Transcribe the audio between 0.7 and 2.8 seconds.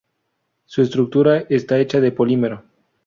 estructura está hecha de polímero.